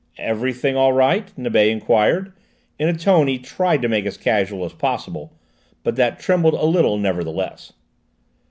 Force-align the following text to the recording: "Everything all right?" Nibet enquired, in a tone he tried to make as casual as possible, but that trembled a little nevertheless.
"Everything 0.17 0.75
all 0.75 0.93
right?" 0.93 1.31
Nibet 1.37 1.67
enquired, 1.67 2.33
in 2.79 2.89
a 2.89 2.97
tone 2.97 3.27
he 3.27 3.37
tried 3.37 3.83
to 3.83 3.87
make 3.87 4.07
as 4.07 4.17
casual 4.17 4.65
as 4.65 4.73
possible, 4.73 5.31
but 5.83 5.95
that 5.95 6.19
trembled 6.19 6.55
a 6.55 6.65
little 6.65 6.97
nevertheless. 6.97 7.73